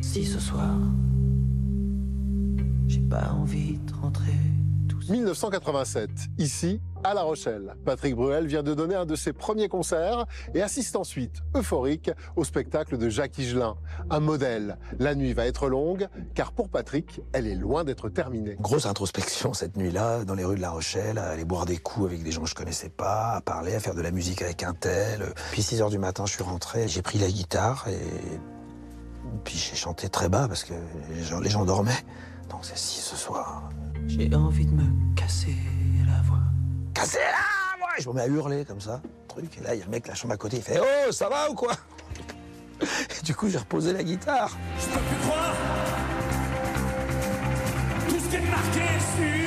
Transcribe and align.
Si 0.00 0.24
ce 0.24 0.38
soir, 0.40 0.76
j'ai 2.86 3.00
pas 3.00 3.30
envie 3.32 3.78
de 3.78 3.92
rentrer 3.94 4.32
tout 4.88 5.00
seul. 5.00 5.16
1987, 5.16 6.10
ici, 6.38 6.80
à 7.04 7.14
La 7.14 7.22
Rochelle. 7.22 7.76
Patrick 7.84 8.14
Bruel 8.14 8.46
vient 8.46 8.62
de 8.62 8.74
donner 8.74 8.94
un 8.94 9.06
de 9.06 9.14
ses 9.14 9.32
premiers 9.32 9.68
concerts 9.68 10.26
et 10.54 10.62
assiste 10.62 10.96
ensuite, 10.96 11.42
euphorique, 11.54 12.10
au 12.36 12.44
spectacle 12.44 12.96
de 12.96 13.08
Jacques 13.08 13.38
Higelin. 13.38 13.76
Un 14.10 14.20
modèle. 14.20 14.78
La 14.98 15.14
nuit 15.14 15.32
va 15.32 15.46
être 15.46 15.68
longue, 15.68 16.08
car 16.34 16.52
pour 16.52 16.68
Patrick, 16.68 17.20
elle 17.32 17.46
est 17.46 17.54
loin 17.54 17.84
d'être 17.84 18.08
terminée. 18.08 18.56
Grosse 18.60 18.86
introspection 18.86 19.52
cette 19.52 19.76
nuit-là, 19.76 20.24
dans 20.24 20.34
les 20.34 20.44
rues 20.44 20.56
de 20.56 20.62
La 20.62 20.70
Rochelle, 20.70 21.18
à 21.18 21.28
aller 21.30 21.44
boire 21.44 21.66
des 21.66 21.78
coups 21.78 22.06
avec 22.06 22.22
des 22.22 22.32
gens 22.32 22.42
que 22.42 22.48
je 22.48 22.54
connaissais 22.54 22.90
pas, 22.90 23.34
à 23.34 23.40
parler, 23.40 23.74
à 23.74 23.80
faire 23.80 23.94
de 23.94 24.02
la 24.02 24.10
musique 24.10 24.42
avec 24.42 24.62
un 24.62 24.74
tel. 24.74 25.32
Puis 25.52 25.62
6 25.62 25.82
heures 25.82 25.90
du 25.90 25.98
matin, 25.98 26.24
je 26.26 26.32
suis 26.32 26.42
rentré, 26.42 26.88
j'ai 26.88 27.02
pris 27.02 27.18
la 27.18 27.28
guitare 27.28 27.86
et 27.88 28.38
puis 29.44 29.56
j'ai 29.56 29.76
chanté 29.76 30.08
très 30.08 30.28
bas 30.28 30.46
parce 30.48 30.64
que 30.64 30.74
les 31.10 31.22
gens, 31.22 31.40
les 31.40 31.50
gens 31.50 31.64
dormaient. 31.64 32.04
Donc 32.50 32.60
c'est 32.62 32.78
si 32.78 33.00
ce 33.00 33.16
soir. 33.16 33.70
J'ai 34.06 34.34
envie 34.34 34.66
de 34.66 34.72
me 34.72 35.14
casser 35.14 35.56
la 36.06 36.22
voix. 36.22 36.38
Cassez 36.94 37.18
là 37.18 37.76
moi 37.78 37.88
Je 37.98 38.08
me 38.08 38.14
mets 38.14 38.22
à 38.22 38.26
hurler 38.26 38.64
comme 38.64 38.80
ça. 38.80 39.00
Truc. 39.28 39.58
Et 39.58 39.62
là, 39.62 39.74
il 39.74 39.78
y 39.80 39.82
a 39.82 39.84
le 39.84 39.90
mec 39.90 40.04
de 40.04 40.08
la 40.08 40.14
chambre 40.14 40.34
à 40.34 40.36
côté, 40.36 40.56
il 40.56 40.62
fait 40.62 40.80
Oh, 40.80 41.12
ça 41.12 41.28
va 41.28 41.50
ou 41.50 41.54
quoi? 41.54 41.72
Et 42.80 43.22
du 43.24 43.34
coup, 43.34 43.48
j'ai 43.48 43.58
reposé 43.58 43.92
la 43.92 44.02
guitare. 44.02 44.56
Je 44.80 44.86
peux 44.86 45.00
plus 45.00 45.28
croire 45.28 45.54
tout 48.08 48.18
ce 48.18 48.28
qui 48.30 48.36
est 48.36 48.50
marqué 48.50 48.80
sur 49.16 49.37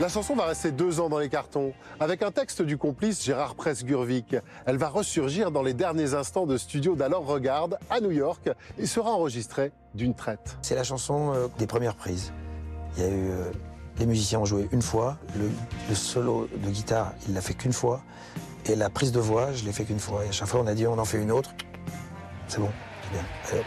La 0.00 0.08
chanson 0.08 0.34
va 0.34 0.46
rester 0.46 0.72
deux 0.72 0.98
ans 0.98 1.10
dans 1.10 1.18
les 1.18 1.28
cartons, 1.28 1.74
avec 2.00 2.22
un 2.22 2.30
texte 2.30 2.62
du 2.62 2.78
complice 2.78 3.22
Gérard 3.22 3.54
Press-Gurvic. 3.54 4.34
Elle 4.64 4.78
va 4.78 4.88
ressurgir 4.88 5.50
dans 5.50 5.62
les 5.62 5.74
derniers 5.74 6.14
instants 6.14 6.46
de 6.46 6.56
studio 6.56 6.96
d'Alors 6.96 7.26
Regarde 7.26 7.78
à 7.90 8.00
New 8.00 8.10
York 8.10 8.48
et 8.78 8.86
sera 8.86 9.10
enregistrée 9.10 9.72
d'une 9.94 10.14
traite. 10.14 10.56
C'est 10.62 10.74
la 10.74 10.84
chanson 10.84 11.34
euh, 11.34 11.48
des 11.58 11.66
premières 11.66 11.96
prises. 11.96 12.32
Il 12.96 13.02
y 13.02 13.06
a 13.06 13.10
eu. 13.10 13.28
euh, 13.30 13.50
les 13.98 14.06
musiciens 14.06 14.38
ont 14.40 14.46
joué 14.46 14.66
une 14.72 14.80
fois, 14.80 15.18
le, 15.36 15.50
le 15.90 15.94
solo 15.94 16.48
de 16.56 16.70
guitare, 16.70 17.12
il 17.28 17.34
l'a 17.34 17.42
fait 17.42 17.52
qu'une 17.52 17.74
fois, 17.74 18.00
et 18.64 18.76
la 18.76 18.88
prise 18.88 19.12
de 19.12 19.20
voix, 19.20 19.52
je 19.52 19.66
l'ai 19.66 19.72
fait 19.72 19.84
qu'une 19.84 20.00
fois. 20.00 20.24
Et 20.24 20.28
à 20.28 20.32
chaque 20.32 20.48
fois, 20.48 20.60
on 20.60 20.66
a 20.66 20.72
dit 20.72 20.86
on 20.86 20.98
en 20.98 21.04
fait 21.04 21.18
une 21.20 21.30
autre. 21.30 21.50
C'est 22.48 22.60
bon, 22.60 22.70
c'est 23.02 23.12
bien. 23.12 23.24
Allez, 23.50 23.60
hop. 23.60 23.66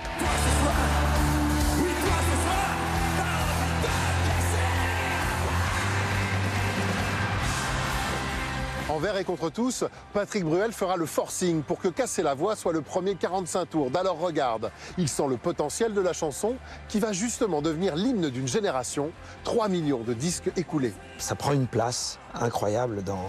Envers 8.90 9.16
et 9.18 9.24
contre 9.24 9.50
tous, 9.50 9.86
Patrick 10.14 10.44
Bruel 10.44 10.74
fera 10.74 10.98
le 10.98 11.06
forcing 11.06 11.64
pour 11.64 11.80
que 11.80 11.88
Casser 11.88 12.22
la 12.22 12.34
voix 12.34 12.56
soit 12.58 12.74
le 12.74 12.82
premier 12.82 13.16
45 13.16 13.66
tours 13.70 13.90
d'Alors 13.90 14.20
Regarde. 14.20 14.72
Il 14.98 15.08
sent 15.08 15.24
le 15.30 15.38
potentiel 15.38 15.94
de 15.94 16.02
la 16.02 16.12
chanson 16.12 16.56
qui 16.90 17.00
va 17.00 17.14
justement 17.14 17.62
devenir 17.62 17.96
l'hymne 17.96 18.30
d'une 18.30 18.48
génération. 18.48 19.12
3 19.46 19.70
millions 19.70 20.02
de 20.02 20.14
disques 20.14 20.52
écoulés. 20.58 20.94
ça 21.18 21.34
prend 21.36 21.54
une 21.54 21.66
place 21.68 22.20
incroyable 22.36 23.04
dans, 23.04 23.26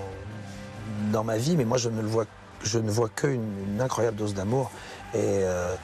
dans 1.13 1.23
ma 1.23 1.37
vie, 1.37 1.57
mais 1.57 1.65
moi 1.65 1.79
je 1.79 1.89
ne 1.89 2.03
le 2.03 2.09
vois, 2.09 2.25
je 2.65 2.79
ne 2.81 2.91
vois 2.91 3.09
qu'une 3.09 3.75
une 3.75 3.81
incroyable 3.81 4.17
dose 4.17 4.35
d'amour 4.35 4.73
et, 5.15 5.19
euh, 5.23 5.75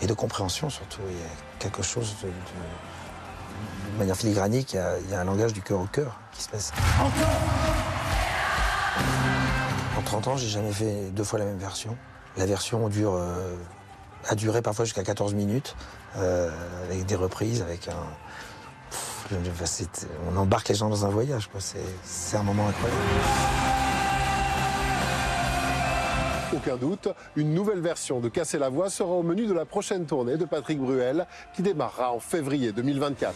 et 0.00 0.06
de 0.06 0.14
compréhension 0.14 0.70
surtout. 0.70 1.02
Il 1.10 1.16
y 1.16 1.20
a 1.20 1.58
quelque 1.58 1.82
chose 1.82 2.16
de, 2.22 2.28
de- 2.28 2.32
de 3.92 3.98
manière 3.98 4.16
filigranique, 4.16 4.72
il 4.72 4.76
y, 4.76 4.78
a, 4.78 4.98
il 4.98 5.10
y 5.10 5.14
a 5.14 5.20
un 5.20 5.24
langage 5.24 5.52
du 5.52 5.60
cœur 5.60 5.80
au 5.80 5.86
cœur 5.86 6.18
qui 6.32 6.42
se 6.42 6.48
passe. 6.48 6.72
En 9.98 10.02
30 10.02 10.28
ans, 10.28 10.36
j'ai 10.36 10.48
jamais 10.48 10.72
fait 10.72 11.10
deux 11.12 11.24
fois 11.24 11.38
la 11.38 11.44
même 11.44 11.58
version. 11.58 11.96
La 12.36 12.46
version 12.46 12.88
dure, 12.88 13.14
euh, 13.14 13.54
a 14.28 14.34
duré 14.34 14.62
parfois 14.62 14.84
jusqu'à 14.84 15.02
14 15.02 15.34
minutes, 15.34 15.76
euh, 16.16 16.50
avec 16.84 17.06
des 17.06 17.16
reprises, 17.16 17.62
avec 17.62 17.88
un, 17.88 18.06
on 20.32 20.36
embarque 20.36 20.68
les 20.68 20.74
gens 20.74 20.88
dans 20.88 21.06
un 21.06 21.08
voyage, 21.08 21.48
quoi. 21.48 21.60
C'est 21.60 22.36
un 22.36 22.42
moment 22.42 22.68
incroyable. 22.68 23.00
Aucun 26.52 26.76
doute, 26.76 27.08
une 27.36 27.54
nouvelle 27.54 27.80
version 27.80 28.18
de 28.18 28.28
Casser 28.28 28.58
la 28.58 28.68
voix 28.68 28.90
sera 28.90 29.10
au 29.10 29.22
menu 29.22 29.46
de 29.46 29.52
la 29.52 29.64
prochaine 29.64 30.04
tournée 30.06 30.36
de 30.36 30.44
Patrick 30.44 30.80
Bruel 30.80 31.26
qui 31.54 31.62
démarrera 31.62 32.12
en 32.12 32.18
février 32.18 32.72
2024. 32.72 33.34